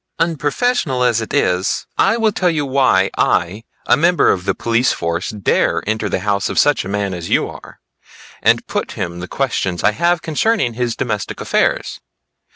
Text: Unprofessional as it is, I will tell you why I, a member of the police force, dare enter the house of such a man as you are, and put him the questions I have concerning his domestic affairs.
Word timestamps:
Unprofessional 0.17 1.03
as 1.03 1.21
it 1.21 1.31
is, 1.31 1.85
I 1.95 2.17
will 2.17 2.31
tell 2.31 2.49
you 2.49 2.65
why 2.65 3.11
I, 3.19 3.65
a 3.85 3.95
member 3.95 4.31
of 4.31 4.45
the 4.45 4.55
police 4.55 4.91
force, 4.91 5.29
dare 5.29 5.83
enter 5.85 6.09
the 6.09 6.21
house 6.21 6.49
of 6.49 6.57
such 6.57 6.83
a 6.83 6.87
man 6.89 7.13
as 7.13 7.29
you 7.29 7.47
are, 7.47 7.79
and 8.41 8.65
put 8.65 8.93
him 8.93 9.19
the 9.19 9.27
questions 9.27 9.83
I 9.83 9.91
have 9.91 10.23
concerning 10.23 10.73
his 10.73 10.95
domestic 10.95 11.39
affairs. 11.39 11.99